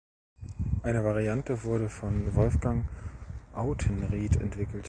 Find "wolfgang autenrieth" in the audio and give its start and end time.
2.33-4.37